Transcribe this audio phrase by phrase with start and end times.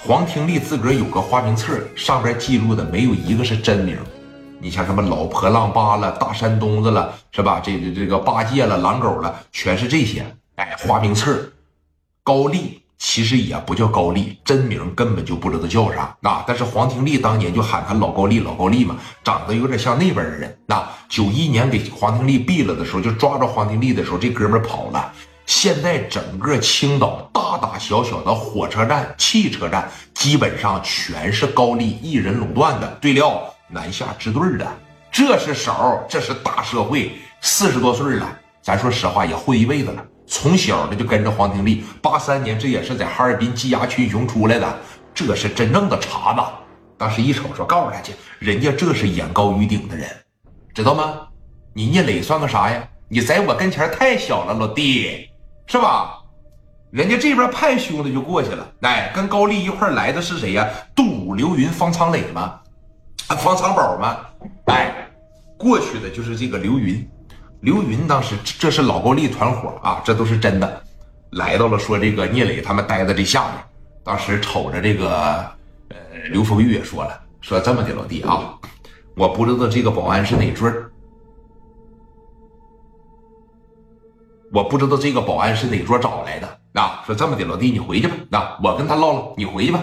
[0.00, 3.98] 黄廷利自个儿有个花名册，上边记录的没有一个是真名。
[4.60, 7.60] 你像什么老婆浪巴了、大山东子了，是吧？
[7.60, 10.24] 这这这个八戒了、狼狗了，全是这些。
[10.54, 11.50] 哎，花名册，
[12.22, 16.16] 高丽其实也不叫高丽，真名根本就不知道叫啥。
[16.20, 20.56] 那但是黄廷利当年就喊他老高丽，老高丽嘛，长得有点像那边的人。
[20.66, 25.12] 那九一年给黄廷利毙了的时候，就抓着黄廷利的时候，这哥们跑了。
[25.48, 32.86] 现在整个青岛大大小小的火车站、汽车站，基本上全是高丽一人垄断的。
[33.00, 34.70] 对了，南下支队的，
[35.10, 37.12] 这是手，这是大社会。
[37.40, 40.04] 四十多岁了，咱说实话也混一辈子了。
[40.26, 44.78] 从小的就跟着黄廷利，八三年这也是在哈尔滨鸡鸭群雄出来的，
[45.14, 46.42] 这是真正的茬子。
[46.98, 50.06] 当时一瞅说，告诉他去，人家这是眼高于顶的人，
[50.74, 51.20] 知道吗？
[51.72, 52.86] 你聂磊算个啥呀？
[53.08, 55.27] 你在我跟前太小了，老弟。
[55.68, 56.18] 是吧？
[56.90, 60.66] 人家这边派兄弟就过去了，哎，跟高丽一块来的是谁呀？
[60.96, 62.58] 杜武、刘云、方苍磊吗？
[63.26, 64.16] 啊方苍宝吗？
[64.68, 65.06] 哎，
[65.58, 67.06] 过去的就是这个刘云。
[67.60, 70.82] 刘云当时这是老高丽团伙啊，这都是真的。
[71.32, 73.62] 来到了说这个聂磊他们待在这下面，
[74.02, 75.10] 当时瞅着这个
[75.90, 75.96] 呃
[76.30, 78.54] 刘丰玉也说了，说这么的老弟啊，
[79.14, 80.90] 我不知道这个保安是哪尊儿。
[84.52, 87.02] 我不知道这个保安是哪桌找来的啊？
[87.06, 88.14] 说这么的，老弟，你回去吧。
[88.30, 89.80] 那我跟他唠唠，你回去吧。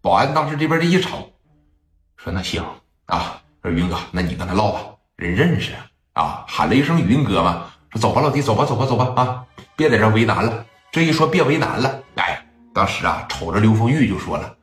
[0.00, 1.30] 保安当时这边这一瞅，
[2.16, 2.64] 说那行
[3.06, 3.40] 啊。
[3.62, 4.80] 说云哥，那你跟他唠吧，
[5.16, 5.72] 人认识
[6.12, 6.44] 啊。
[6.46, 9.44] 喊了一声云哥嘛，说走吧，老弟，走吧，走吧，走吧啊，
[9.76, 10.66] 别在这为难了。
[10.92, 14.54] 这一说别为难了，哎，当时啊，瞅着刘丰玉就说了，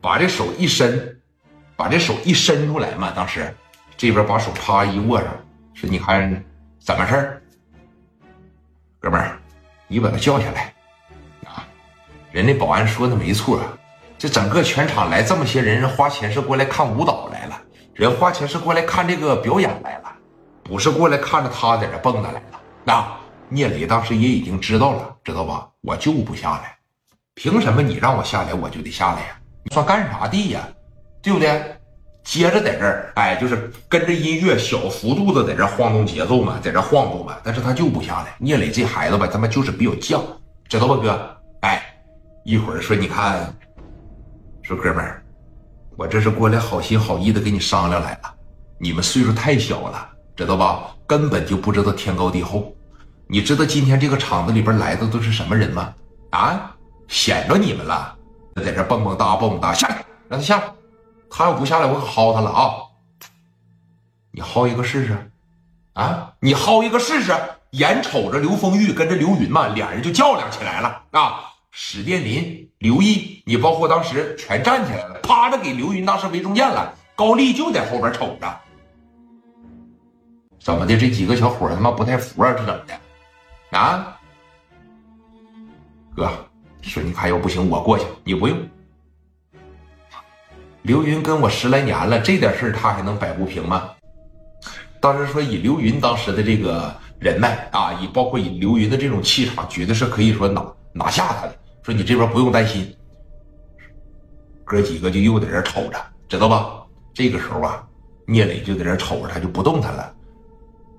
[0.00, 1.20] 把这手一伸，
[1.76, 3.12] 把这手一伸出来嘛。
[3.14, 3.54] 当时
[3.96, 5.28] 这边把手啪一握上，
[5.74, 6.44] 说你看
[6.80, 7.42] 怎么事儿？
[9.00, 9.38] 哥们儿，
[9.86, 10.74] 你把他叫下来，
[11.46, 11.64] 啊！
[12.32, 13.60] 人家保安说的没错，
[14.18, 17.60] 这整个全场来这么些人，人花钱是过来看舞蹈来了，
[17.94, 20.12] 人花钱是过来看这个表演来了，
[20.64, 22.42] 不是过来看着他在这蹦跶来了。
[22.82, 23.06] 那
[23.48, 25.68] 聂磊当时也已经知道了，知道吧？
[25.82, 26.76] 我就不下来，
[27.34, 29.38] 凭什么你让我下来我就得下来呀？
[29.62, 30.68] 你算干啥的呀？
[31.22, 31.77] 对不对？
[32.28, 37.38] 接着在这儿，哎，就是跟着音乐小幅度的在这晃动节奏嘛，在这晃动嘛。
[37.42, 38.36] 但是他就不下来。
[38.38, 40.20] 聂磊这孩子吧，他妈就是比较犟，
[40.68, 41.36] 知道吧，哥？
[41.62, 41.82] 哎，
[42.44, 43.50] 一会儿说你看，
[44.60, 45.22] 说哥们儿，
[45.96, 48.34] 我这是过来好心好意的跟你商量来了。
[48.78, 50.06] 你们岁数太小了，
[50.36, 50.94] 知道吧？
[51.06, 52.70] 根本就不知道天高地厚。
[53.26, 55.94] 你知道今天这个厂子里边来的都是什么人吗？
[56.32, 56.76] 啊，
[57.08, 58.14] 显着你们了，
[58.62, 60.64] 在这蹦蹦哒蹦蹦哒，下来，让他下来。
[61.30, 62.74] 他要不下来，我可薅他了啊！
[64.30, 65.30] 你薅一个试试，
[65.94, 66.32] 啊！
[66.40, 67.34] 你薅一个试试！
[67.72, 71.52] 眼瞅着刘丰玉跟着刘云嘛，俩人就较量起来了啊！
[71.70, 76.94] 史殿林、刘毅，你包括当时全站起来了，趴着给刘云当时围中间了。
[77.14, 78.60] 高丽就在后边瞅着，
[80.60, 80.96] 怎么的？
[80.96, 82.52] 这几个小伙他妈不太服啊？
[82.52, 83.78] 这怎么的？
[83.78, 84.16] 啊！
[86.16, 86.30] 哥，
[86.80, 88.58] 说你看要不行，我过去，你不用。
[90.88, 93.90] 刘云跟我十来年了，这点事儿他还能摆不平吗？
[95.02, 101.54] 当时说以刘云当时的这个人脉啊，以包括以刘云的这种气场，绝对是可以说拿拿下他的。
[101.82, 102.90] 说你这边不用担心，
[104.64, 106.82] 哥几个就又在这瞅着，知道吧？
[107.12, 107.84] 这个时候啊，
[108.24, 110.10] 聂磊就在这瞅着他，就不动弹了，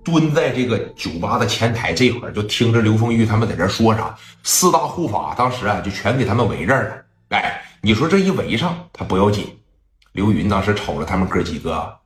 [0.04, 4.16] 蹲在这个酒吧的前台这会儿，就听着刘丰玉他们在这说啥。
[4.44, 6.96] 四大护法当时啊，就全给他们围这儿了。
[7.30, 9.48] 哎，你说这一围上，他不要紧。
[10.14, 12.00] 刘云当时瞅着他们哥几个，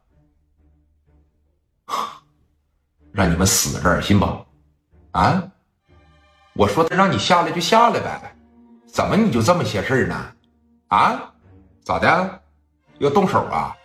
[3.11, 4.25] 让你们死这儿信不？
[5.11, 5.43] 啊！
[6.53, 8.35] 我说他让你下来就下来呗，
[8.87, 10.35] 怎么你就这么些事儿呢？
[10.87, 11.33] 啊？
[11.83, 12.41] 咋的？
[12.99, 13.75] 要动手啊？